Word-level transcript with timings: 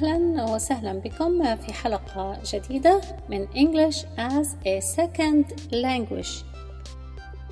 أهلا 0.00 0.44
وسهلا 0.44 0.92
بكم 0.92 1.56
في 1.56 1.72
حلقة 1.72 2.38
جديدة 2.44 3.00
من 3.28 3.46
English 3.48 3.96
as 4.16 4.46
a 4.66 4.80
Second 4.96 5.72
Language. 5.72 6.44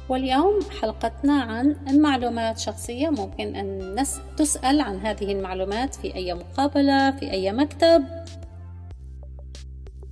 واليوم 0.08 0.60
حلقتنا 0.80 1.42
عن 1.42 1.76
معلومات 2.00 2.58
شخصية. 2.58 3.08
ممكن 3.08 3.56
أن 3.56 3.94
نس... 4.00 4.20
تسأل 4.36 4.80
عن 4.80 4.96
هذه 4.96 5.32
المعلومات 5.32 5.94
في 5.94 6.14
أي 6.14 6.34
مقابلة 6.34 7.10
في 7.10 7.30
أي 7.30 7.52
مكتب. 7.52 8.04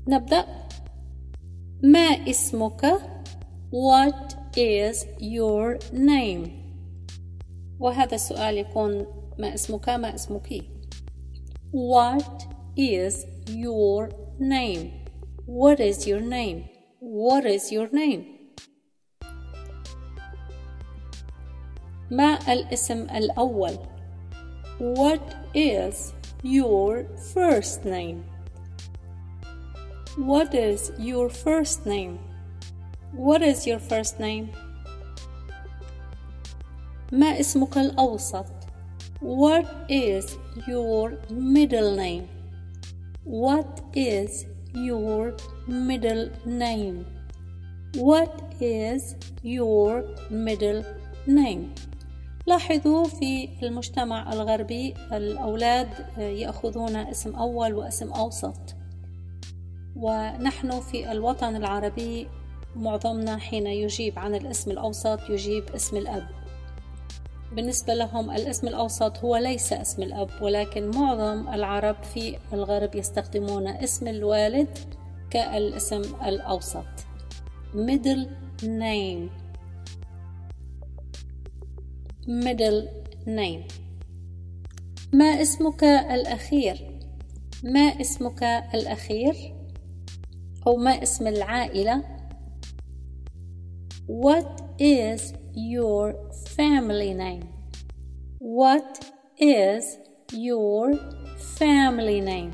نبدأ. 0.09 0.45
ما 1.82 2.30
اسمك؟ 2.30 3.00
What 3.73 4.34
is 4.57 4.97
your 5.20 5.78
name? 5.92 6.48
وهذا 7.80 8.14
السؤال 8.14 8.59
يكون 8.59 9.06
ما 9.39 9.55
اسمك 9.55 9.89
ما 9.89 10.14
اسمك؟ 10.14 10.76
What 11.72 12.45
is 12.76 13.26
your 13.48 14.09
name 14.40 14.91
What 15.45 15.80
is 15.80 16.08
your 16.08 16.20
name 16.20 16.70
What 17.00 17.45
is 17.45 17.72
your 17.72 17.90
name 17.91 18.26
ما 22.12 22.40
الاسم 22.54 23.08
الأول 23.09 23.77
What 24.80 25.36
is 25.55 26.13
your 26.44 27.05
first 27.34 27.86
name 27.86 28.23
What 30.18 30.54
is 30.54 30.91
your 31.00 31.30
first 31.30 31.86
name 31.86 32.20
What 33.13 33.41
is 33.41 33.68
your 33.68 33.80
first 33.80 34.20
name 34.20 34.50
ما 37.11 37.39
اسمك 37.39 37.78
الأوسط 37.78 38.45
What 39.20 39.67
is 39.89 40.36
your 40.69 41.19
middle 41.31 41.97
name? 41.97 42.28
What 43.25 43.81
is 43.95 44.45
your 44.75 45.34
middle 45.67 46.28
name? 46.45 47.06
What 47.97 48.53
is 48.61 49.17
your 49.42 50.05
middle 50.31 50.84
name? 51.27 51.75
لاحظوا 52.47 53.05
في 53.05 53.48
المجتمع 53.62 54.33
الغربي 54.33 54.94
الأولاد 55.12 55.89
يأخذون 56.19 56.97
اسم 56.97 57.34
أول 57.34 57.75
واسم 57.75 58.12
أوسط. 58.12 58.77
ونحن 59.97 60.81
في 60.81 61.12
الوطن 61.12 61.56
العربي 61.56 62.28
معظمنا 62.77 63.37
حين 63.39 63.67
يجيب 63.67 64.19
عن 64.19 64.34
الاسم 64.34 64.70
الأوسط 64.70 65.31
يجيب 65.31 65.64
اسم 65.75 65.97
الأب. 65.97 66.27
بالنسبة 67.52 67.94
لهم 67.94 68.30
الاسم 68.30 68.69
الأوسط 68.69 69.19
هو 69.19 69.36
ليس 69.36 69.72
اسم 69.72 70.02
الأب 70.02 70.30
ولكن 70.42 70.91
معظم 70.91 71.48
العرب 71.48 72.03
في 72.03 72.38
الغرب 72.53 72.94
يستخدمون 72.94 73.69
اسم 73.69 74.08
الوالد 74.08 74.78
كالاسم 75.30 76.03
الأوسط. 76.27 76.86
Middle 77.75 78.27
name. 78.62 79.30
Middle 82.27 82.88
name. 83.27 83.72
ما 85.12 85.42
اسمك 85.42 85.84
الأخير؟ 85.84 87.00
ما 87.64 87.81
اسمك 87.81 88.42
الأخير؟ 88.75 89.55
أو 90.66 90.77
ما 90.77 91.03
اسم 91.03 91.27
العائلة؟ 91.27 92.05
What 94.08 94.62
is 94.81 95.34
your 95.56 96.16
family 96.58 97.14
name? 97.14 97.44
What 98.39 99.06
is 99.38 99.97
your 100.31 100.96
family 101.57 102.22
name? 102.22 102.52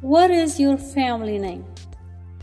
What 0.00 0.30
is 0.30 0.60
your 0.60 0.76
family 0.78 1.38
name? 1.38 1.64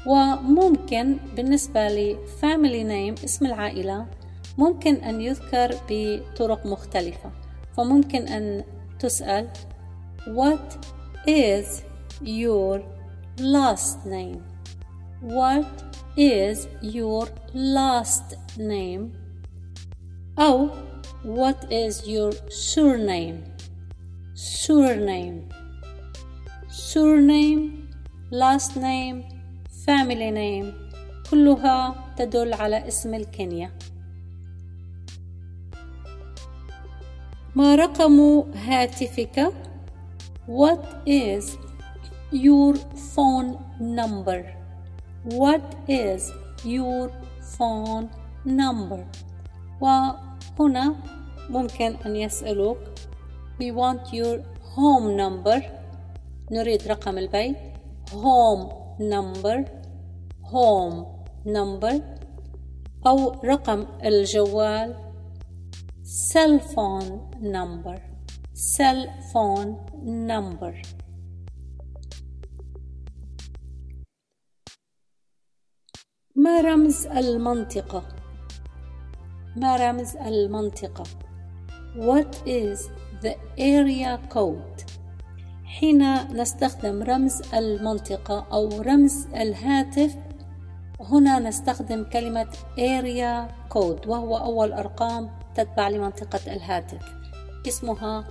وممكن 0.05 1.17
بالنسبة 1.35 1.87
ل 1.87 2.17
family 2.41 2.83
name 2.83 3.23
اسم 3.23 3.45
العائلة 3.45 4.05
ممكن 4.57 4.95
أن 4.95 5.21
يذكر 5.21 5.75
بطرق 5.89 6.65
مختلفة 6.65 7.31
فممكن 7.77 8.27
أن 8.27 8.63
تسأل 8.99 9.49
What 10.27 10.85
is 11.27 11.83
your 12.21 12.81
last 13.39 14.05
name? 14.05 14.43
What 15.21 15.65
is 16.17 16.67
your 16.81 17.27
last 17.53 18.35
name? 18.57 19.13
أو 20.39 20.69
What 21.25 21.71
is 21.71 22.07
your 22.07 22.31
surname? 22.49 23.43
Surname 24.35 25.49
Surname 26.69 27.89
Last 28.31 28.75
name 28.75 29.23
Family 29.85 30.31
name 30.31 30.73
كلها 31.31 31.95
تدل 32.17 32.53
على 32.53 32.87
اسم 32.87 33.13
الكنية 33.13 33.71
ما 37.55 37.75
رقم 37.75 38.43
هاتفك 38.55 39.53
What 40.47 41.07
is 41.07 41.57
your 42.31 42.75
phone 43.15 43.57
number 43.79 44.45
What 45.23 45.75
is 45.87 46.31
your 46.63 47.09
phone 47.57 48.09
number 48.45 49.05
وهنا 50.60 50.94
ممكن 51.50 51.96
أن 52.06 52.16
يسألوك 52.16 52.78
We 53.60 53.72
want 53.72 54.12
your 54.12 54.38
home 54.76 55.16
number 55.16 55.62
نريد 56.52 56.88
رقم 56.88 57.18
البيت 57.18 57.56
home 58.10 58.68
number 59.00 59.64
home 60.52 61.06
number 61.46 62.02
أو 63.06 63.30
رقم 63.44 63.86
الجوال 64.04 64.94
cell 66.04 66.58
phone 66.60 67.10
number 67.40 67.98
cell 68.52 69.08
phone 69.32 69.70
number 70.04 70.82
ما 76.34 76.60
رمز 76.60 77.06
المنطقة؟ 77.06 78.19
ما 79.56 79.76
رمز 79.76 80.16
المنطقة؟ 80.16 81.04
What 81.96 82.34
is 82.46 82.78
the 83.22 83.34
area 83.58 84.18
code؟ 84.34 84.84
حين 85.64 86.14
نستخدم 86.36 87.02
رمز 87.02 87.42
المنطقة 87.54 88.46
أو 88.52 88.82
رمز 88.82 89.26
الهاتف 89.26 90.16
هنا 91.00 91.38
نستخدم 91.38 92.04
كلمة 92.04 92.46
area 92.76 93.50
code 93.74 94.06
وهو 94.08 94.36
أول 94.36 94.72
أرقام 94.72 95.30
تتبع 95.54 95.88
لمنطقة 95.88 96.52
الهاتف 96.52 97.02
اسمها 97.68 98.24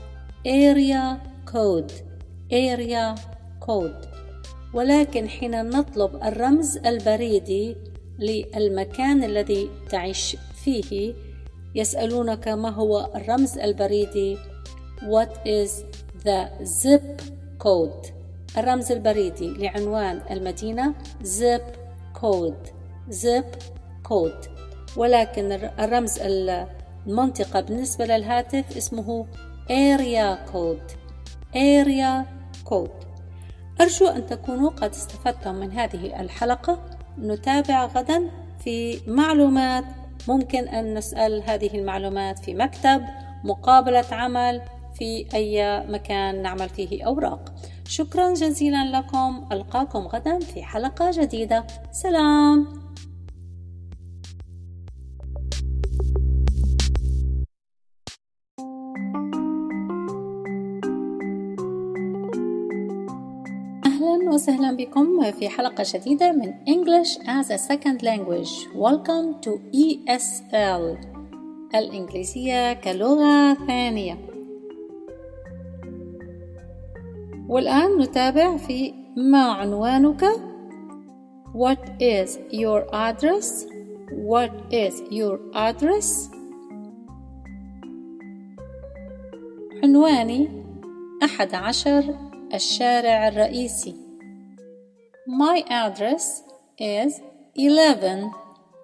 area 0.47 1.17
code 1.51 1.91
area 2.51 3.19
code 3.67 4.07
ولكن 4.73 5.29
حين 5.29 5.69
نطلب 5.69 6.15
الرمز 6.23 6.77
البريدي 6.77 7.77
للمكان 8.19 9.23
الذي 9.23 9.69
تعيش 9.89 10.37
فيه 10.63 11.13
يسألونك 11.75 12.47
ما 12.47 12.69
هو 12.69 13.09
الرمز 13.15 13.57
البريدي 13.57 14.37
What 15.01 15.47
is 15.47 15.85
the 16.25 16.49
zip 16.63 17.21
code? 17.57 18.11
الرمز 18.57 18.91
البريدي 18.91 19.49
لعنوان 19.49 20.21
المدينة. 20.31 20.93
Zip 21.23 21.63
code. 22.21 22.71
Zip 23.09 23.57
code. 24.09 24.49
ولكن 24.97 25.51
الرمز 25.79 26.19
المنطقة 26.19 27.61
بالنسبة 27.61 28.05
للهاتف 28.05 28.77
اسمه 28.77 29.25
area 29.69 30.51
code. 30.51 30.91
Area 31.55 32.25
code. 32.69 33.05
أرجو 33.81 34.07
أن 34.07 34.25
تكونوا 34.25 34.69
قد 34.69 34.89
استفدتم 34.89 35.55
من 35.55 35.71
هذه 35.71 36.21
الحلقة. 36.21 36.79
نتابع 37.19 37.85
غدا 37.85 38.29
في 38.63 38.99
معلومات 39.07 39.85
ممكن 40.27 40.67
أن 40.67 40.93
نسأل 40.93 41.43
هذه 41.45 41.77
المعلومات 41.77 42.39
في 42.39 42.53
مكتب 42.53 43.01
مقابلة 43.43 44.05
عمل 44.11 44.61
في 44.93 45.25
أي 45.33 45.83
مكان 45.87 46.41
نعمل 46.41 46.69
فيه 46.69 47.03
أوراق. 47.03 47.53
شكرا 47.87 48.33
جزيلا 48.33 48.97
لكم. 48.97 49.45
ألقاكم 49.51 49.99
غدا 49.99 50.39
في 50.39 50.63
حلقة 50.63 51.11
جديدة. 51.11 51.67
سلام! 51.91 52.88
وسهلا 64.39 64.71
بكم 64.75 65.31
في 65.31 65.49
حلقة 65.49 65.83
جديدة 65.93 66.31
من 66.31 66.53
English 66.65 67.17
as 67.17 67.51
a 67.51 67.57
Second 67.57 68.01
Language 68.03 68.67
Welcome 68.73 69.41
to 69.41 69.59
ESL 69.75 70.97
الإنجليزية 71.75 72.73
كلغة 72.73 73.53
ثانية 73.53 74.17
والآن 77.49 77.97
نتابع 77.97 78.57
في 78.57 78.93
ما 79.17 79.51
عنوانك 79.51 80.25
What 81.53 82.01
is 82.01 82.29
your 82.51 82.87
address? 82.93 83.65
What 84.11 84.53
is 84.71 84.93
your 85.11 85.39
address? 85.53 86.31
عنواني 89.83 90.49
أحد 91.23 91.55
عشر 91.55 92.15
الشارع 92.53 93.27
الرئيسي 93.27 94.08
My 95.28 95.64
address 95.68 96.42
is 96.78 97.20
11 97.56 98.32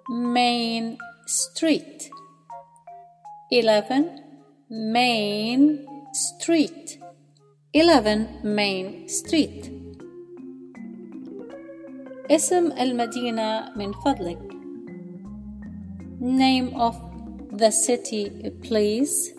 Main 0.09 0.97
Street 1.27 2.09
11 3.51 4.19
Main 4.69 5.85
Street 6.13 6.99
11 7.73 8.27
Main 8.43 9.07
Street 9.07 9.71
اسم 12.31 12.71
المدينة 12.71 13.73
من 13.75 13.91
فضلك 13.93 14.39
Name 16.21 16.75
of 16.75 16.95
the 17.51 17.71
city 17.71 18.29
please 18.63 19.33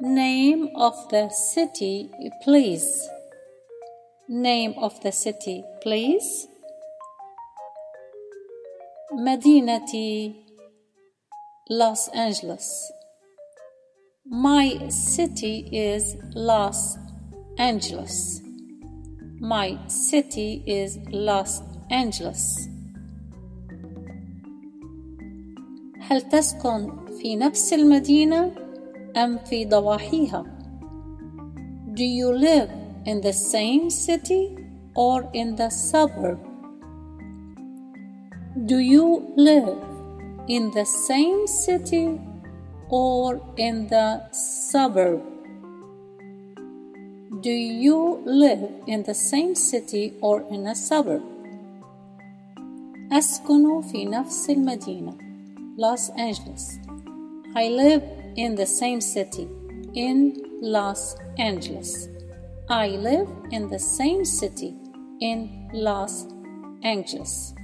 Name 0.00 0.68
of 0.76 0.94
the 1.10 1.28
city 1.28 2.10
please 2.44 3.08
Name 4.28 4.74
of 4.76 5.00
the 5.00 5.12
city 5.12 5.64
please 5.82 6.48
مدينتي 9.12 10.34
Los 11.70 12.08
Angeles 12.08 12.92
My 14.24 14.88
city 14.88 15.68
is 15.72 16.16
Los 16.34 16.96
Angeles 17.58 18.42
My 19.40 19.78
city 19.88 20.62
is 20.66 20.98
Los 21.10 21.62
Angeles 21.90 22.68
هل 26.00 26.22
تسكن 26.22 27.06
في 27.18 27.36
نفس 27.36 27.72
المدينة 27.72 28.52
أم 29.16 29.38
في 29.38 29.64
ضواحيها؟ 29.64 30.44
Do 31.94 32.04
you 32.04 32.32
live 32.32 32.70
in 33.06 33.20
the 33.20 33.32
same 33.32 33.90
city 33.90 34.61
or 34.94 35.28
in 35.32 35.56
the 35.56 35.70
suburb? 35.70 36.38
Do 38.66 38.78
you 38.78 39.32
live 39.36 39.78
in 40.48 40.70
the 40.72 40.84
same 40.84 41.46
city 41.46 42.20
or 42.88 43.40
in 43.56 43.86
the 43.88 44.28
suburb? 44.32 45.22
Do 47.40 47.50
you 47.50 48.20
live 48.24 48.68
in 48.86 49.04
the 49.04 49.14
same 49.14 49.54
city 49.54 50.14
or 50.20 50.42
in 50.50 50.66
a 50.66 50.74
suburb? 50.74 51.22
أسكن 53.12 53.80
في 53.80 54.04
نفس 54.04 54.50
المدينة 54.50 55.14
Los 55.78 56.10
Angeles 56.10 56.78
I 57.54 57.68
live 57.68 58.02
in 58.36 58.54
the 58.56 58.66
same 58.66 59.00
city 59.00 59.48
in 59.94 60.34
Los 60.60 61.16
Angeles 61.38 62.08
I 62.68 62.88
live 62.88 63.28
in 63.50 63.68
the 63.68 63.78
same 63.78 64.24
city 64.24 64.74
in 65.22 65.68
Los 65.72 66.26
Angeles 66.84 67.54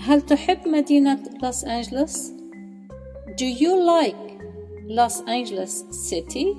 هل 0.00 0.22
تحب 0.22 0.68
مدينة 0.68 1.18
لوس 1.42 1.64
أنجلوس؟ 1.64 2.32
Do 3.36 3.44
you 3.44 3.74
like 3.74 4.16
Los 4.88 5.20
Angeles 5.26 5.84
City? 5.90 6.54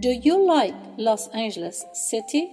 Do 0.00 0.10
you 0.10 0.36
like 0.46 0.74
Los 0.98 1.28
Angeles 1.28 1.84
City? 1.92 2.48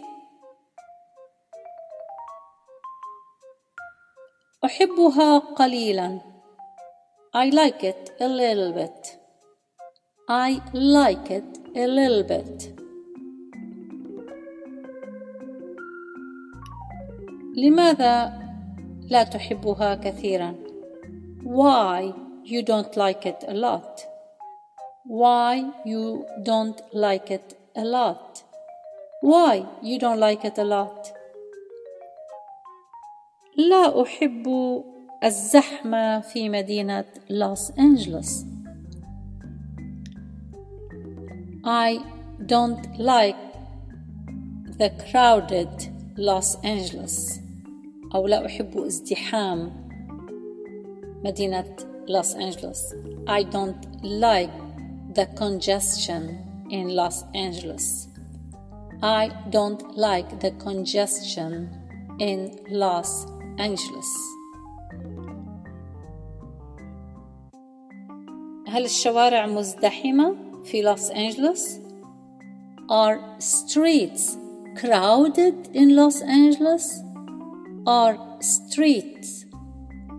أحبها 4.66 5.40
قليلا. 5.40 6.22
I 7.34 7.50
like 7.52 7.84
it 7.84 8.12
a 8.20 8.28
little 8.28 8.74
bit. 8.74 9.18
I 10.28 10.62
like 10.74 11.30
it 11.30 11.60
a 11.76 11.88
little 11.88 12.24
bit. 12.24 12.73
لماذا 17.57 18.33
لا 19.11 19.23
تحبها 19.23 19.95
كثيرا 19.95 20.55
why 21.45 22.13
you 22.45 22.63
don't 22.63 22.97
like 22.97 23.27
it 23.27 23.45
a 23.49 23.55
lot 23.55 24.01
why 25.07 25.65
you 25.85 26.27
don't 26.43 26.81
like 26.93 27.31
it 27.31 27.57
a 27.77 27.85
lot 27.85 28.43
why 29.23 29.65
you 29.83 29.99
don't 29.99 30.19
like 30.19 30.45
it 30.45 30.59
a 30.59 30.65
lot 30.65 31.09
لا 33.57 34.03
أحب 34.03 34.47
الزحمة 35.25 36.21
في 36.21 36.49
مدينة 36.49 37.05
لوس 37.31 37.71
أنجلوس 37.79 38.45
I 41.67 41.99
don't 42.47 42.99
like 42.99 43.37
the 44.79 44.91
crowded 44.91 45.95
Los 46.17 46.57
Angeles 46.63 47.44
أو 48.15 48.27
لا 48.27 48.47
أحب 48.47 48.79
ازدحام 48.79 49.73
مدينة 51.25 51.77
لوس 52.09 52.35
أنجلوس 52.35 52.95
I 53.29 53.43
don't 53.43 53.87
like 54.03 54.55
the 55.15 55.27
congestion 55.27 56.23
in 56.71 56.95
Los 56.97 57.25
Angeles 57.35 58.09
I 59.03 59.31
don't 59.51 59.83
like 59.97 60.41
the 60.41 60.53
congestion 60.67 61.69
in 62.21 62.51
Los 62.71 63.27
Angeles 63.59 64.35
هل 68.69 68.85
الشوارع 68.85 69.47
مزدحمة 69.47 70.37
في 70.65 70.83
لوس 70.83 71.11
أنجلوس؟ 71.11 71.79
Are 72.91 73.19
streets 73.39 74.37
crowded 74.77 75.55
in 75.75 75.97
Los 75.97 76.23
Angeles? 76.23 77.05
Are 77.86 78.18
streets 78.42 79.46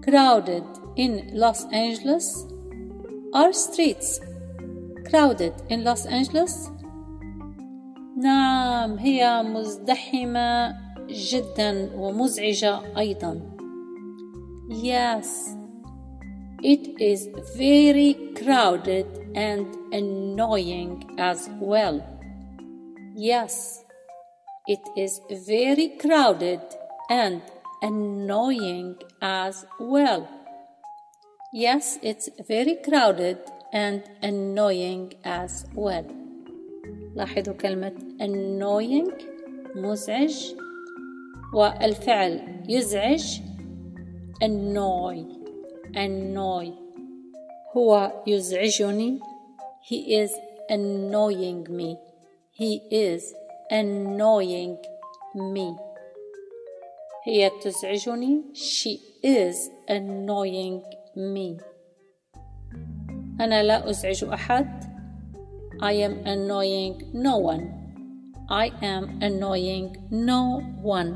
crowded 0.02 0.64
in 0.96 1.30
Los 1.32 1.64
Angeles? 1.72 2.46
Are 3.32 3.52
streets 3.52 4.20
crowded 5.08 5.54
in 5.68 5.84
Los 5.84 6.06
Angeles? 6.06 6.70
نعم 8.16 8.98
هي 8.98 9.42
مزدحمة 9.42 10.74
جدا 11.08 11.90
ومزعجة 11.96 12.80
أيضا. 12.98 13.40
Yes, 14.70 15.56
it 16.62 17.00
is 17.00 17.28
very 17.56 18.14
crowded 18.36 19.06
and 19.34 19.66
annoying 19.92 21.02
as 21.18 21.48
well. 21.60 22.02
Yes, 23.16 23.84
it 24.66 24.80
is 24.96 25.20
very 25.46 25.88
crowded 25.98 26.60
and 27.10 27.42
annoying 27.84 28.96
as 29.22 29.66
well. 29.78 30.28
Yes, 31.52 31.98
it's 32.02 32.28
very 32.46 32.76
crowded 32.76 33.38
and 33.72 34.02
annoying 34.22 35.14
as 35.24 35.66
well. 35.74 36.04
لاحظوا 37.16 37.54
كلمة 37.54 37.92
annoying 38.20 39.12
مزعج 39.74 40.54
والفعل 41.54 42.64
يزعج 42.68 43.40
annoy 44.44 45.18
annoy 45.96 46.68
هو 47.76 48.12
يزعجني 48.26 49.20
he 49.82 50.22
is 50.22 50.30
annoying 50.70 51.66
me 51.68 51.98
he 52.52 52.80
is 52.90 53.34
annoying 53.70 54.76
me 55.34 55.76
هي 57.27 57.51
تزعجني. 57.61 58.41
She 58.53 58.99
is 59.25 59.55
annoying 59.89 60.81
me. 61.15 61.61
أنا 63.41 63.63
لا 63.63 63.89
أزعج 63.89 64.23
أحد. 64.23 64.83
I 65.81 65.93
am 66.07 66.25
annoying 66.25 67.03
no 67.13 67.37
one. 67.37 67.65
I 68.49 68.67
am 68.81 69.21
annoying 69.21 69.97
no 70.11 70.61
one. 70.83 71.15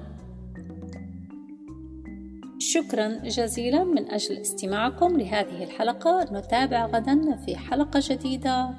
شكرا 2.60 3.08
جزيلا 3.24 3.84
من 3.84 4.12
أجل 4.12 4.38
استماعكم 4.38 5.18
لهذه 5.18 5.64
الحلقة. 5.64 6.28
نتابع 6.32 6.86
غدا 6.86 7.36
في 7.36 7.58
حلقة 7.58 8.00
جديدة. 8.04 8.70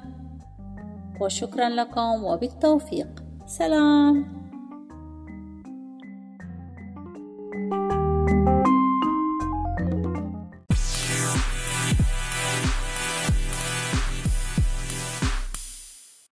وشكرا 1.21 1.69
لكم 1.69 2.23
وبالتوفيق. 2.23 3.23
سلام. 3.45 4.40